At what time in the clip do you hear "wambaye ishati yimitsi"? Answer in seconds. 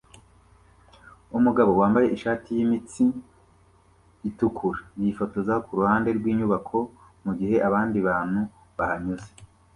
1.81-3.03